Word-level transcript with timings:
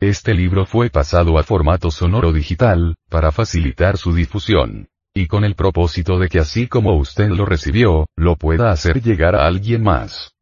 Este 0.00 0.34
libro 0.34 0.66
fue 0.66 0.90
pasado 0.90 1.38
a 1.38 1.42
formato 1.42 1.90
sonoro 1.90 2.30
digital, 2.30 2.96
para 3.08 3.32
facilitar 3.32 3.96
su 3.96 4.12
difusión. 4.12 4.88
Y 5.14 5.26
con 5.26 5.42
el 5.42 5.54
propósito 5.54 6.18
de 6.18 6.28
que 6.28 6.38
así 6.38 6.68
como 6.68 6.96
usted 6.96 7.30
lo 7.30 7.46
recibió, 7.46 8.04
lo 8.14 8.36
pueda 8.36 8.70
hacer 8.70 9.00
llegar 9.00 9.34
a 9.34 9.46
alguien 9.46 9.82
más. 9.82 10.32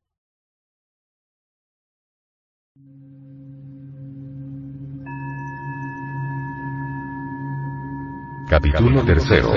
Capítulo 8.51 9.05
tercero. 9.05 9.55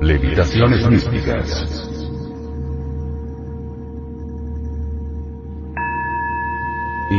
Levitaciones 0.00 0.90
místicas. 0.90 1.93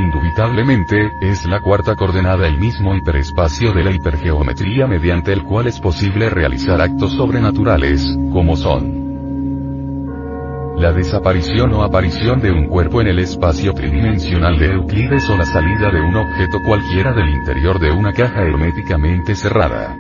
Indubitablemente, 0.06 1.14
es 1.20 1.46
la 1.46 1.62
cuarta 1.62 1.96
coordenada 1.96 2.48
el 2.48 2.60
mismo 2.60 2.96
hiperespacio 2.96 3.74
de 3.74 3.84
la 3.84 3.92
hipergeometría 3.92 4.86
mediante 4.86 5.34
el 5.34 5.44
cual 5.44 5.66
es 5.66 5.80
posible 5.80 6.30
realizar 6.30 6.80
actos 6.80 7.14
sobrenaturales, 7.14 8.16
como 8.32 8.56
son 8.56 9.04
la 10.78 10.92
desaparición 10.92 11.74
o 11.74 11.84
aparición 11.84 12.40
de 12.42 12.52
un 12.52 12.68
cuerpo 12.68 13.02
en 13.02 13.08
el 13.08 13.18
espacio 13.18 13.74
tridimensional 13.74 14.60
de 14.60 14.74
Euclides 14.74 15.28
o 15.30 15.38
la 15.38 15.46
salida 15.46 15.90
de 15.90 16.02
un 16.02 16.16
objeto 16.18 16.60
cualquiera 16.64 17.14
del 17.14 17.30
interior 17.30 17.80
de 17.80 17.92
una 17.92 18.12
caja 18.12 18.44
herméticamente 18.44 19.36
cerrada. 19.36 19.98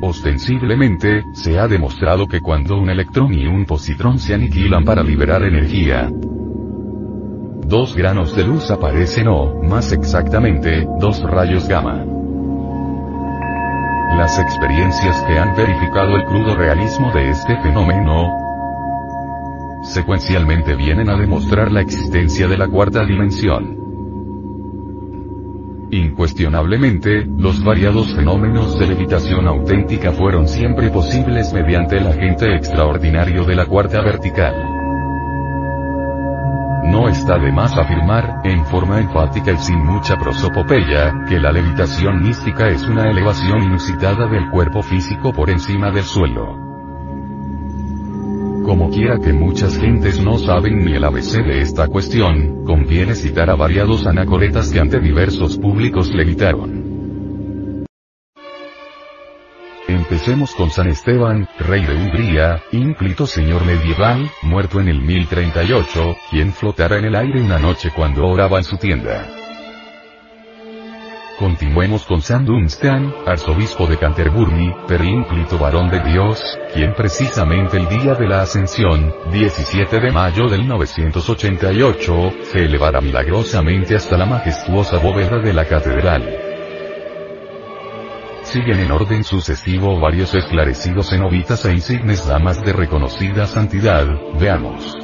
Ostensiblemente, 0.00 1.24
se 1.32 1.58
ha 1.58 1.66
demostrado 1.66 2.28
que 2.28 2.40
cuando 2.40 2.76
un 2.76 2.90
electrón 2.90 3.34
y 3.34 3.46
un 3.46 3.64
positrón 3.64 4.18
se 4.18 4.34
aniquilan 4.34 4.84
para 4.84 5.02
liberar 5.02 5.42
energía, 5.42 6.10
dos 7.66 7.96
granos 7.96 8.34
de 8.36 8.44
luz 8.44 8.70
aparecen 8.70 9.28
o, 9.28 9.60
más 9.62 9.92
exactamente, 9.92 10.86
dos 11.00 11.20
rayos 11.22 11.66
gamma. 11.68 12.04
Las 14.16 14.38
experiencias 14.38 15.20
que 15.26 15.38
han 15.38 15.56
verificado 15.56 16.16
el 16.16 16.24
crudo 16.24 16.54
realismo 16.54 17.10
de 17.12 17.30
este 17.30 17.56
fenómeno, 17.62 18.32
secuencialmente 19.82 20.76
vienen 20.76 21.10
a 21.10 21.16
demostrar 21.16 21.72
la 21.72 21.80
existencia 21.80 22.46
de 22.46 22.56
la 22.56 22.68
cuarta 22.68 23.04
dimensión. 23.04 23.76
Incuestionablemente, 25.90 27.26
los 27.26 27.62
variados 27.64 28.14
fenómenos 28.14 28.78
de 28.78 28.86
levitación 28.88 29.46
auténtica 29.46 30.12
fueron 30.12 30.48
siempre 30.48 30.90
posibles 30.90 31.52
mediante 31.52 31.98
el 31.98 32.06
agente 32.06 32.54
extraordinario 32.54 33.44
de 33.44 33.54
la 33.54 33.66
cuarta 33.66 34.00
vertical. 34.02 34.75
No 36.86 37.08
está 37.08 37.38
de 37.38 37.52
más 37.52 37.76
afirmar, 37.76 38.42
en 38.44 38.64
forma 38.66 39.00
enfática 39.00 39.52
y 39.52 39.58
sin 39.58 39.84
mucha 39.84 40.16
prosopopeya, 40.16 41.24
que 41.28 41.40
la 41.40 41.52
levitación 41.52 42.22
mística 42.22 42.68
es 42.68 42.86
una 42.86 43.10
elevación 43.10 43.64
inusitada 43.64 44.28
del 44.28 44.50
cuerpo 44.50 44.82
físico 44.82 45.32
por 45.32 45.50
encima 45.50 45.90
del 45.90 46.04
suelo. 46.04 46.66
Como 48.64 48.90
quiera 48.90 49.18
que 49.18 49.32
muchas 49.32 49.78
gentes 49.78 50.20
no 50.20 50.38
saben 50.38 50.84
ni 50.84 50.92
el 50.92 51.04
ABC 51.04 51.44
de 51.44 51.60
esta 51.60 51.88
cuestión, 51.88 52.64
conviene 52.64 53.14
citar 53.14 53.48
a 53.50 53.54
variados 53.54 54.06
anacoretas 54.06 54.70
que 54.70 54.80
ante 54.80 54.98
diversos 54.98 55.58
públicos 55.58 56.12
levitaron. 56.12 56.75
Empecemos 60.16 60.54
con 60.54 60.70
San 60.70 60.88
Esteban, 60.88 61.46
rey 61.58 61.84
de 61.84 61.94
Hungría, 61.94 62.62
ínclito 62.72 63.26
señor 63.26 63.66
medieval, 63.66 64.30
muerto 64.40 64.80
en 64.80 64.88
el 64.88 65.02
1038, 65.02 66.16
quien 66.30 66.54
flotara 66.54 66.96
en 66.96 67.04
el 67.04 67.14
aire 67.14 67.42
una 67.42 67.58
noche 67.58 67.90
cuando 67.94 68.26
oraba 68.26 68.56
en 68.56 68.64
su 68.64 68.78
tienda. 68.78 69.26
Continuemos 71.38 72.06
con 72.06 72.22
San 72.22 72.46
Dunstan, 72.46 73.14
arzobispo 73.26 73.86
de 73.86 73.98
Canterbury, 73.98 74.74
perínclito 74.88 75.58
varón 75.58 75.90
de 75.90 76.00
Dios, 76.00 76.42
quien 76.72 76.94
precisamente 76.94 77.76
el 77.76 77.86
día 77.86 78.14
de 78.14 78.26
la 78.26 78.40
ascensión, 78.40 79.14
17 79.30 80.00
de 80.00 80.12
mayo 80.12 80.48
del 80.48 80.66
988, 80.66 82.32
se 82.40 82.60
elevara 82.60 83.02
milagrosamente 83.02 83.94
hasta 83.94 84.16
la 84.16 84.24
majestuosa 84.24 84.96
bóveda 84.96 85.36
de 85.40 85.52
la 85.52 85.66
catedral 85.66 86.45
siguen 88.56 88.80
en 88.80 88.90
orden 88.90 89.22
sucesivo 89.22 90.00
varios 90.00 90.34
esclarecidos 90.34 91.10
cenobitas 91.10 91.62
e 91.66 91.74
insignes 91.74 92.26
damas 92.26 92.64
de 92.64 92.72
reconocida 92.72 93.46
santidad, 93.46 94.06
veamos. 94.40 94.96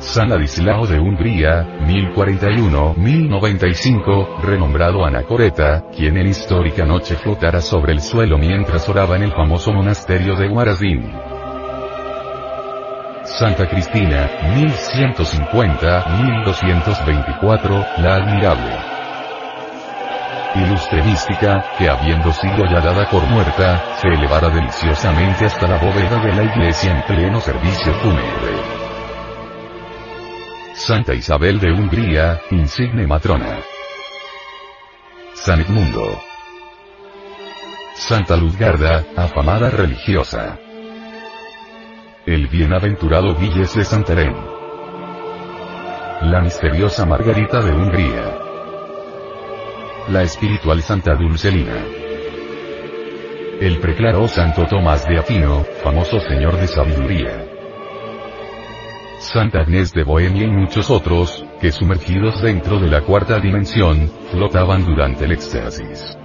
San 0.00 0.28
Ladislao 0.28 0.88
de 0.88 0.98
Hungría, 0.98 1.62
1041-1095, 1.86 4.40
renombrado 4.40 5.04
Anacoreta, 5.04 5.84
quien 5.96 6.16
en 6.16 6.26
histórica 6.26 6.84
noche 6.84 7.14
flotara 7.14 7.60
sobre 7.60 7.92
el 7.92 8.00
suelo 8.00 8.38
mientras 8.38 8.88
oraba 8.88 9.14
en 9.14 9.22
el 9.22 9.30
famoso 9.30 9.72
monasterio 9.72 10.34
de 10.34 10.48
Guarazín. 10.48 11.12
Santa 13.22 13.68
Cristina, 13.68 14.28
1150-1224, 15.14 17.98
la 17.98 18.16
admirable 18.16 18.95
ilustre 20.62 21.02
mística, 21.02 21.64
que 21.78 21.88
habiendo 21.88 22.32
sido 22.32 22.64
ya 22.66 22.80
dada 22.80 23.08
por 23.10 23.22
muerta, 23.26 23.96
se 24.00 24.08
elevara 24.08 24.48
deliciosamente 24.48 25.44
hasta 25.46 25.66
la 25.66 25.78
bóveda 25.78 26.18
de 26.22 26.32
la 26.32 26.42
iglesia 26.44 26.92
en 26.92 27.02
pleno 27.02 27.40
servicio 27.40 27.92
fúnebre. 27.94 28.76
Santa 30.74 31.14
Isabel 31.14 31.58
de 31.58 31.72
Hungría, 31.72 32.40
insigne 32.50 33.06
matrona. 33.06 33.58
San 35.34 35.60
Edmundo. 35.60 36.20
Santa 37.94 38.36
Luzgarda, 38.36 39.04
afamada 39.16 39.70
religiosa. 39.70 40.58
El 42.26 42.48
bienaventurado 42.48 43.34
Villes 43.34 43.74
de 43.74 43.84
Santarén. 43.84 44.36
La 46.22 46.40
misteriosa 46.40 47.06
Margarita 47.06 47.60
de 47.60 47.72
Hungría 47.72 48.45
la 50.08 50.22
espiritual 50.22 50.82
Santa 50.82 51.14
Dulcelina. 51.14 51.84
El 53.60 53.80
preclaro 53.80 54.28
Santo 54.28 54.64
Tomás 54.66 55.06
de 55.08 55.18
Aquino, 55.18 55.64
famoso 55.82 56.20
señor 56.20 56.56
de 56.56 56.68
sabiduría. 56.68 57.46
Santa 59.18 59.60
Agnés 59.60 59.92
de 59.92 60.04
Bohemia 60.04 60.44
y 60.44 60.50
muchos 60.50 60.90
otros, 60.90 61.44
que 61.60 61.72
sumergidos 61.72 62.40
dentro 62.42 62.78
de 62.78 62.88
la 62.88 63.00
cuarta 63.00 63.40
dimensión, 63.40 64.10
flotaban 64.30 64.84
durante 64.84 65.24
el 65.24 65.32
éxtasis 65.32 66.16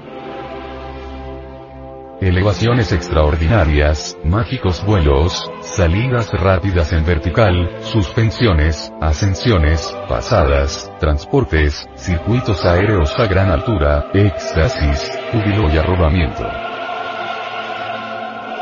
elevaciones 2.22 2.92
extraordinarias, 2.92 4.16
mágicos 4.24 4.86
vuelos, 4.86 5.52
salidas 5.62 6.32
rápidas 6.32 6.94
en 6.94 7.04
vertical, 7.04 7.70
suspensiones, 7.82 8.94
ascensiones, 9.02 9.94
pasadas, 10.08 10.92
transportes, 11.00 11.90
circuitos 11.96 12.64
aéreos 12.64 13.12
a 13.20 13.26
gran 13.26 13.50
altura, 13.50 14.06
éxtasis, 14.14 15.20
júbilo 15.32 15.74
y 15.74 15.78
arrobamiento. 15.78 16.71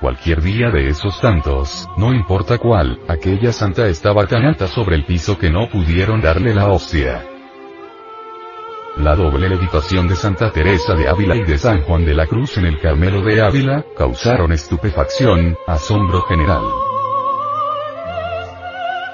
Cualquier 0.00 0.42
día 0.42 0.70
de 0.70 0.88
esos 0.88 1.18
tantos, 1.22 1.88
no 1.96 2.12
importa 2.12 2.58
cuál, 2.58 3.00
aquella 3.08 3.50
santa 3.50 3.86
estaba 3.88 4.26
tan 4.26 4.44
alta 4.44 4.66
sobre 4.66 4.94
el 4.94 5.06
piso 5.06 5.38
que 5.38 5.48
no 5.48 5.70
pudieron 5.70 6.20
darle 6.20 6.54
la 6.54 6.68
hostia. 6.68 7.24
La 8.98 9.16
doble 9.16 9.48
levitación 9.48 10.06
de 10.06 10.14
Santa 10.14 10.52
Teresa 10.52 10.94
de 10.94 11.08
Ávila 11.08 11.34
y 11.36 11.44
de 11.44 11.56
San 11.56 11.82
Juan 11.82 12.04
de 12.04 12.12
la 12.12 12.26
Cruz 12.26 12.58
en 12.58 12.66
el 12.66 12.78
Carmelo 12.78 13.22
de 13.22 13.40
Ávila, 13.40 13.86
causaron 13.96 14.52
estupefacción, 14.52 15.56
asombro 15.66 16.20
general. 16.22 16.62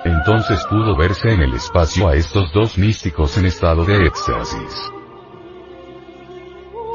Entonces 0.04 0.64
pudo 0.68 0.96
verse 0.96 1.32
en 1.32 1.42
el 1.42 1.54
espacio 1.54 2.08
a 2.08 2.16
estos 2.16 2.52
dos 2.52 2.76
místicos 2.76 3.38
en 3.38 3.46
estado 3.46 3.84
de 3.84 4.04
éxtasis. 4.06 4.92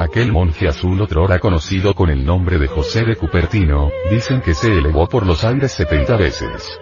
Aquel 0.00 0.30
monje 0.30 0.68
azul 0.68 1.00
otrora 1.00 1.40
conocido 1.40 1.92
con 1.92 2.08
el 2.08 2.24
nombre 2.24 2.58
de 2.58 2.68
José 2.68 3.04
de 3.04 3.16
Cupertino, 3.16 3.90
dicen 4.10 4.40
que 4.40 4.54
se 4.54 4.68
elevó 4.68 5.08
por 5.08 5.26
los 5.26 5.42
aires 5.42 5.72
70 5.72 6.16
veces. 6.16 6.80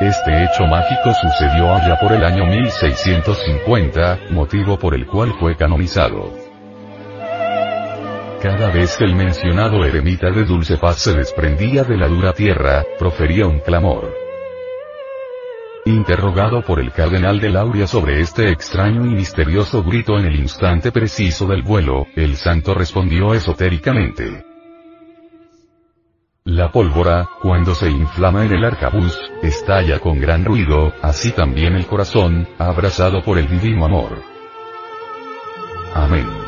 Este 0.00 0.44
hecho 0.44 0.64
mágico 0.66 1.12
sucedió 1.20 1.74
allá 1.74 1.98
por 2.00 2.12
el 2.12 2.24
año 2.24 2.46
1650, 2.46 4.20
motivo 4.30 4.78
por 4.78 4.94
el 4.94 5.06
cual 5.06 5.34
fue 5.40 5.56
canonizado. 5.56 6.32
Cada 8.40 8.70
vez 8.70 8.96
que 8.96 9.04
el 9.04 9.16
mencionado 9.16 9.84
eremita 9.84 10.30
de 10.30 10.44
dulce 10.44 10.78
paz 10.78 11.00
se 11.00 11.14
desprendía 11.14 11.82
de 11.82 11.96
la 11.96 12.06
dura 12.06 12.32
tierra, 12.32 12.84
profería 12.98 13.46
un 13.46 13.58
clamor. 13.58 14.29
Interrogado 15.90 16.62
por 16.62 16.78
el 16.78 16.92
cardenal 16.92 17.40
de 17.40 17.50
Lauria 17.50 17.84
sobre 17.84 18.20
este 18.20 18.48
extraño 18.52 19.04
y 19.06 19.08
misterioso 19.08 19.82
grito 19.82 20.16
en 20.20 20.26
el 20.26 20.36
instante 20.36 20.92
preciso 20.92 21.48
del 21.48 21.62
vuelo, 21.62 22.06
el 22.14 22.36
santo 22.36 22.74
respondió 22.74 23.34
esotéricamente. 23.34 24.44
La 26.44 26.70
pólvora, 26.70 27.28
cuando 27.42 27.74
se 27.74 27.90
inflama 27.90 28.44
en 28.44 28.52
el 28.52 28.64
arcabuz, 28.64 29.18
estalla 29.42 29.98
con 29.98 30.20
gran 30.20 30.44
ruido, 30.44 30.92
así 31.02 31.32
también 31.32 31.74
el 31.74 31.86
corazón, 31.86 32.46
abrazado 32.56 33.24
por 33.24 33.38
el 33.38 33.48
divino 33.48 33.84
amor. 33.84 34.22
Amén. 35.92 36.39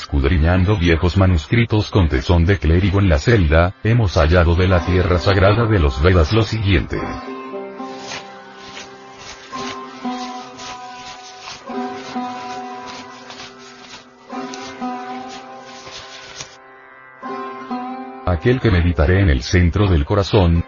Escudriñando 0.00 0.78
viejos 0.78 1.18
manuscritos 1.18 1.90
con 1.90 2.08
tesón 2.08 2.46
de 2.46 2.58
clérigo 2.58 3.00
en 3.00 3.10
la 3.10 3.18
celda, 3.18 3.74
hemos 3.84 4.14
hallado 4.14 4.54
de 4.54 4.66
la 4.66 4.84
tierra 4.86 5.18
sagrada 5.18 5.66
de 5.66 5.78
los 5.78 6.02
Vedas 6.02 6.32
lo 6.32 6.42
siguiente. 6.42 6.98
Aquel 18.24 18.58
que 18.58 18.70
meditaré 18.70 19.20
en 19.20 19.28
el 19.28 19.42
centro 19.42 19.86
del 19.86 20.06
corazón, 20.06 20.64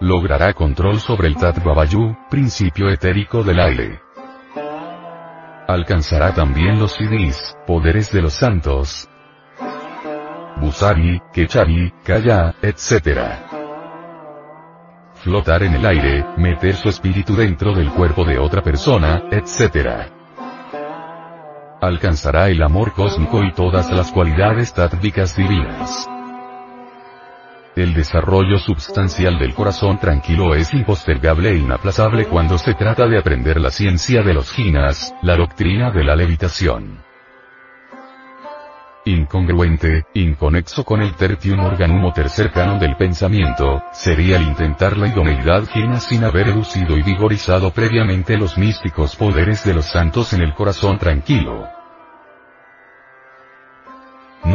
logrará 0.00 0.54
control 0.54 1.00
sobre 1.00 1.28
el 1.28 1.36
Tatvavayu, 1.36 2.16
principio 2.30 2.88
etérico 2.88 3.44
del 3.44 3.60
aire. 3.60 4.13
Alcanzará 5.66 6.34
también 6.34 6.78
los 6.78 6.92
Siddhis, 6.92 7.56
poderes 7.66 8.12
de 8.12 8.20
los 8.20 8.34
santos. 8.34 9.08
Busari, 10.60 11.20
Kechari, 11.32 11.90
Kaya, 12.04 12.54
etc. 12.60 13.18
Flotar 15.14 15.62
en 15.62 15.74
el 15.74 15.86
aire, 15.86 16.26
meter 16.36 16.74
su 16.74 16.90
espíritu 16.90 17.34
dentro 17.34 17.74
del 17.74 17.90
cuerpo 17.92 18.26
de 18.26 18.38
otra 18.38 18.62
persona, 18.62 19.22
etc. 19.30 20.10
Alcanzará 21.80 22.50
el 22.50 22.62
amor 22.62 22.92
cósmico 22.92 23.42
y 23.42 23.52
todas 23.52 23.90
las 23.90 24.12
cualidades 24.12 24.74
tátmicas 24.74 25.34
divinas. 25.34 26.08
El 27.76 27.92
desarrollo 27.92 28.58
substancial 28.58 29.36
del 29.36 29.52
corazón 29.52 29.98
tranquilo 29.98 30.54
es 30.54 30.72
impostergable 30.72 31.50
e 31.50 31.56
inaplazable 31.56 32.26
cuando 32.26 32.56
se 32.56 32.74
trata 32.74 33.08
de 33.08 33.18
aprender 33.18 33.60
la 33.60 33.70
ciencia 33.70 34.22
de 34.22 34.32
los 34.32 34.52
ginas, 34.52 35.12
la 35.22 35.36
doctrina 35.36 35.90
de 35.90 36.04
la 36.04 36.14
levitación. 36.14 37.02
Incongruente, 39.06 40.04
inconexo 40.14 40.84
con 40.84 41.02
el 41.02 41.14
tertium 41.16 41.64
organum 41.64 42.04
o 42.04 42.12
tercer 42.12 42.52
canon 42.52 42.78
del 42.78 42.96
pensamiento, 42.96 43.82
sería 43.92 44.36
el 44.36 44.44
intentar 44.44 44.96
la 44.96 45.08
idoneidad 45.08 45.66
gina 45.66 45.98
sin 45.98 46.22
haber 46.22 46.50
educido 46.50 46.96
y 46.96 47.02
vigorizado 47.02 47.72
previamente 47.72 48.38
los 48.38 48.56
místicos 48.56 49.16
poderes 49.16 49.64
de 49.64 49.74
los 49.74 49.86
santos 49.86 50.32
en 50.32 50.42
el 50.42 50.54
corazón 50.54 50.96
tranquilo. 50.98 51.73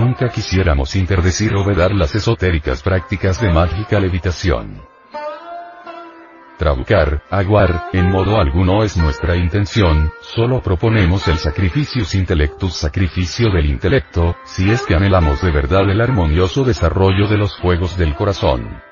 Nunca 0.09 0.29
quisiéramos 0.29 0.95
interdecir 0.95 1.53
o 1.53 1.63
vedar 1.63 1.91
las 1.91 2.15
esotéricas 2.15 2.81
prácticas 2.81 3.39
de 3.39 3.51
mágica 3.51 3.99
levitación. 3.99 4.81
Trabucar, 6.57 7.21
aguar, 7.29 7.89
en 7.93 8.09
modo 8.09 8.41
alguno 8.41 8.83
es 8.83 8.97
nuestra 8.97 9.35
intención, 9.35 10.11
solo 10.21 10.63
proponemos 10.63 11.27
el 11.27 11.37
sacrificius 11.37 12.15
intellectus 12.15 12.73
sacrificio 12.73 13.51
del 13.51 13.67
intelecto, 13.67 14.35
si 14.45 14.71
es 14.71 14.81
que 14.81 14.95
anhelamos 14.95 15.43
de 15.43 15.51
verdad 15.51 15.87
el 15.87 16.01
armonioso 16.01 16.63
desarrollo 16.63 17.27
de 17.27 17.37
los 17.37 17.55
fuegos 17.57 17.95
del 17.95 18.15
corazón. 18.15 18.88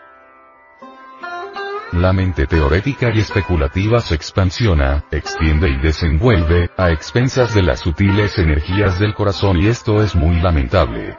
La 1.93 2.11
mente 2.11 2.47
teorética 2.47 3.11
y 3.15 3.19
especulativa 3.19 4.01
se 4.01 4.15
expansiona, 4.15 5.05
extiende 5.09 5.69
y 5.69 5.77
desenvuelve, 5.77 6.69
a 6.75 6.91
expensas 6.91 7.55
de 7.55 7.61
las 7.61 7.79
sutiles 7.79 8.37
energías 8.37 8.99
del 8.99 9.13
corazón 9.13 9.57
y 9.57 9.67
esto 9.67 10.03
es 10.03 10.13
muy 10.13 10.41
lamentable. 10.41 11.17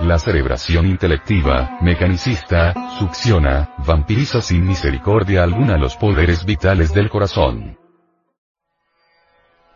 La 0.00 0.18
cerebración 0.18 0.86
intelectiva, 0.86 1.78
mecanicista, 1.80 2.74
succiona, 2.98 3.70
vampiriza 3.86 4.42
sin 4.42 4.66
misericordia 4.66 5.44
alguna 5.44 5.78
los 5.78 5.96
poderes 5.96 6.44
vitales 6.44 6.92
del 6.92 7.08
corazón. 7.08 7.77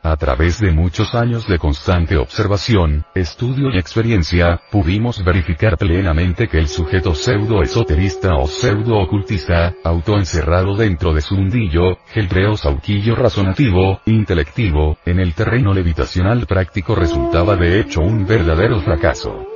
A 0.05 0.17
través 0.17 0.59
de 0.59 0.73
muchos 0.73 1.15
años 1.15 1.47
de 1.47 1.61
constante 1.61 2.17
observación, 2.17 3.05
estudio 3.15 3.71
y 3.71 3.79
experiencia, 3.79 4.61
pudimos 4.73 5.23
verificar 5.23 5.79
plenamente 5.79 6.49
que 6.49 6.59
el 6.59 6.67
sujeto 6.67 7.15
pseudo-esoterista 7.15 8.35
o 8.35 8.49
pseudo-ocultista, 8.49 9.75
autoencerrado 9.85 10.75
dentro 10.75 11.15
de 11.15 11.21
su 11.21 11.37
mundillo, 11.37 11.99
geltreo 12.09 12.57
sauquillo 12.57 13.15
razonativo, 13.15 14.01
intelectivo, 14.07 14.99
en 15.07 15.21
el 15.21 15.35
terreno 15.35 15.73
levitacional 15.73 16.47
práctico 16.47 16.97
resultaba 16.97 17.55
de 17.55 17.79
hecho 17.79 18.01
un 18.01 18.27
verdadero 18.27 18.81
fracaso. 18.81 19.47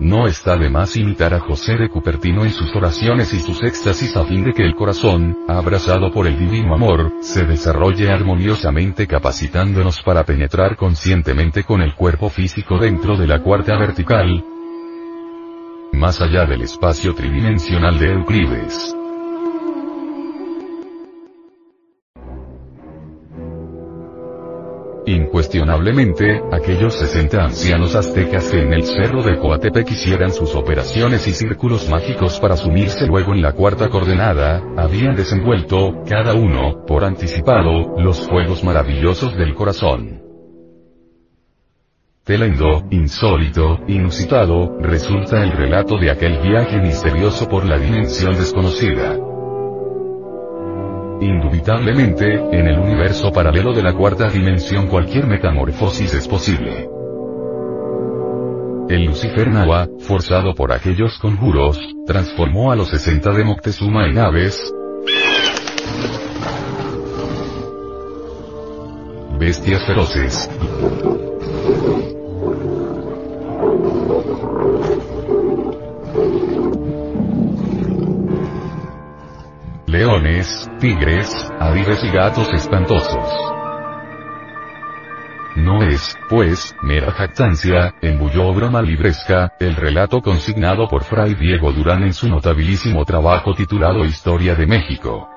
No 0.00 0.26
está 0.26 0.56
de 0.56 0.68
más 0.68 0.96
imitar 0.96 1.32
a 1.34 1.40
José 1.40 1.76
de 1.76 1.88
Cupertino 1.88 2.44
en 2.44 2.52
sus 2.52 2.74
oraciones 2.74 3.32
y 3.34 3.40
sus 3.40 3.62
éxtasis 3.62 4.16
a 4.16 4.24
fin 4.24 4.44
de 4.44 4.52
que 4.52 4.64
el 4.64 4.74
corazón, 4.74 5.38
abrazado 5.48 6.12
por 6.12 6.26
el 6.26 6.38
divino 6.38 6.74
amor, 6.74 7.12
se 7.20 7.44
desarrolle 7.44 8.10
armoniosamente 8.10 9.06
capacitándonos 9.06 10.02
para 10.02 10.24
penetrar 10.24 10.76
conscientemente 10.76 11.64
con 11.64 11.82
el 11.82 11.94
cuerpo 11.94 12.30
físico 12.30 12.78
dentro 12.78 13.16
de 13.16 13.26
la 13.26 13.42
cuarta 13.42 13.78
vertical, 13.78 14.44
más 15.92 16.20
allá 16.20 16.46
del 16.46 16.62
espacio 16.62 17.14
tridimensional 17.14 17.98
de 17.98 18.12
Euclides. 18.12 18.96
Incuestionablemente, 25.06 26.40
aquellos 26.52 26.94
60 26.94 27.42
ancianos 27.42 27.96
aztecas 27.96 28.50
que 28.50 28.60
en 28.60 28.72
el 28.72 28.84
cerro 28.84 29.22
de 29.22 29.36
Coatepec 29.36 29.90
hicieran 29.90 30.32
sus 30.32 30.54
operaciones 30.54 31.26
y 31.26 31.32
círculos 31.32 31.88
mágicos 31.88 32.38
para 32.38 32.56
sumirse 32.56 33.06
luego 33.06 33.32
en 33.34 33.42
la 33.42 33.52
cuarta 33.52 33.88
coordenada, 33.88 34.62
habían 34.76 35.16
desenvuelto, 35.16 36.04
cada 36.08 36.34
uno, 36.34 36.84
por 36.86 37.04
anticipado, 37.04 37.98
los 37.98 38.28
fuegos 38.28 38.62
maravillosos 38.62 39.36
del 39.36 39.54
corazón. 39.54 40.22
Telendo, 42.24 42.84
insólito, 42.90 43.80
inusitado, 43.88 44.78
resulta 44.78 45.42
el 45.42 45.50
relato 45.50 45.98
de 45.98 46.12
aquel 46.12 46.38
viaje 46.38 46.78
misterioso 46.78 47.48
por 47.48 47.64
la 47.64 47.78
dimensión 47.78 48.34
desconocida. 48.34 49.31
Indubitablemente, 51.22 52.34
en 52.34 52.66
el 52.66 52.80
universo 52.80 53.30
paralelo 53.30 53.72
de 53.72 53.80
la 53.80 53.94
cuarta 53.94 54.28
dimensión 54.28 54.88
cualquier 54.88 55.28
metamorfosis 55.28 56.12
es 56.14 56.26
posible. 56.26 56.88
El 58.88 59.04
Lucifer 59.04 59.46
Nawa, 59.46 59.86
forzado 60.00 60.52
por 60.52 60.72
aquellos 60.72 61.16
conjuros, 61.20 61.78
transformó 62.08 62.72
a 62.72 62.76
los 62.76 62.90
60 62.90 63.30
de 63.34 63.44
Moctezuma 63.44 64.08
en 64.08 64.18
aves, 64.18 64.74
bestias 69.38 69.86
feroces. 69.86 70.50
Leones, 79.92 80.70
tigres, 80.80 81.52
aves 81.60 82.02
y 82.02 82.08
gatos 82.08 82.50
espantosos. 82.54 83.28
No 85.54 85.82
es, 85.82 86.16
pues, 86.30 86.74
mera 86.80 87.12
jactancia, 87.12 87.94
embulló 88.00 88.54
broma 88.54 88.80
libresca, 88.80 89.52
el 89.60 89.76
relato 89.76 90.22
consignado 90.22 90.88
por 90.88 91.04
Fray 91.04 91.34
Diego 91.34 91.72
Durán 91.72 92.04
en 92.04 92.14
su 92.14 92.26
notabilísimo 92.26 93.04
trabajo 93.04 93.52
titulado 93.52 94.06
Historia 94.06 94.54
de 94.54 94.66
México. 94.66 95.28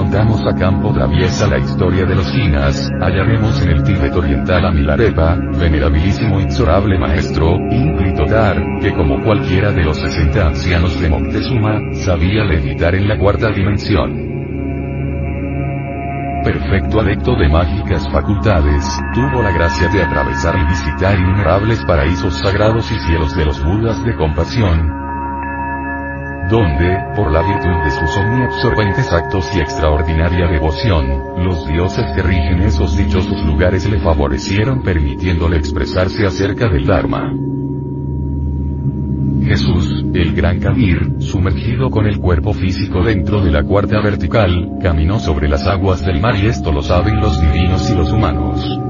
Enfrentamos 0.00 0.46
a 0.46 0.54
campo 0.54 0.94
traviesa 0.94 1.46
la 1.46 1.58
historia 1.58 2.06
de 2.06 2.14
los 2.14 2.32
Chinas, 2.32 2.90
hallaremos 3.02 3.60
en 3.60 3.68
el 3.68 3.82
Tíbet 3.82 4.14
oriental 4.16 4.64
a 4.64 4.70
Milarepa, 4.70 5.36
venerabilísimo 5.36 6.40
inexorable 6.40 6.98
maestro, 6.98 7.58
Inklitotar, 7.70 8.56
que 8.80 8.94
como 8.94 9.22
cualquiera 9.22 9.72
de 9.72 9.84
los 9.84 9.98
60 9.98 10.46
ancianos 10.46 10.98
de 10.98 11.10
Montezuma, 11.10 11.78
sabía 11.92 12.44
levitar 12.44 12.94
en 12.94 13.08
la 13.08 13.18
cuarta 13.18 13.50
dimensión. 13.50 14.30
Perfecto 16.44 17.00
adepto 17.00 17.34
de 17.34 17.48
mágicas 17.50 18.08
facultades, 18.10 18.82
tuvo 19.12 19.42
la 19.42 19.52
gracia 19.52 19.88
de 19.88 20.02
atravesar 20.02 20.56
y 20.58 20.64
visitar 20.64 21.18
innumerables 21.18 21.84
paraísos 21.84 22.32
sagrados 22.38 22.90
y 22.90 22.98
cielos 23.00 23.36
de 23.36 23.44
los 23.44 23.62
budas 23.62 24.02
de 24.02 24.16
compasión, 24.16 24.99
donde, 26.50 26.98
por 27.14 27.30
la 27.30 27.42
virtud 27.42 27.84
de 27.84 27.90
sus 27.90 28.16
omniabsorbentes 28.16 29.12
actos 29.12 29.50
y 29.54 29.60
extraordinaria 29.60 30.48
devoción, 30.48 31.44
los 31.44 31.66
dioses 31.68 32.04
que 32.14 32.22
rigen 32.22 32.60
esos 32.62 32.96
dichosos 32.96 33.44
lugares 33.46 33.88
le 33.88 34.00
favorecieron 34.00 34.82
permitiéndole 34.82 35.56
expresarse 35.56 36.26
acerca 36.26 36.68
del 36.68 36.86
Dharma. 36.86 37.32
Jesús, 39.44 40.04
el 40.12 40.34
gran 40.34 40.60
Kabir, 40.60 41.14
sumergido 41.20 41.88
con 41.90 42.06
el 42.06 42.18
cuerpo 42.18 42.52
físico 42.52 43.02
dentro 43.02 43.40
de 43.40 43.52
la 43.52 43.62
cuarta 43.62 44.00
vertical, 44.00 44.78
caminó 44.82 45.18
sobre 45.18 45.48
las 45.48 45.66
aguas 45.66 46.04
del 46.04 46.20
mar 46.20 46.36
y 46.36 46.46
esto 46.46 46.72
lo 46.72 46.82
saben 46.82 47.20
los 47.20 47.40
divinos 47.40 47.90
y 47.90 47.94
los 47.94 48.12
humanos. 48.12 48.89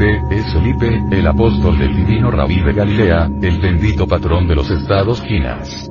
Es 0.00 0.50
Felipe, 0.54 0.98
el 1.10 1.26
apóstol 1.26 1.78
del 1.78 1.94
divino 1.94 2.30
Rabí 2.30 2.60
de 2.60 2.72
Galilea, 2.72 3.30
el 3.42 3.60
bendito 3.60 4.06
patrón 4.06 4.48
de 4.48 4.54
los 4.54 4.70
estados 4.70 5.20
Quinas. 5.20 5.90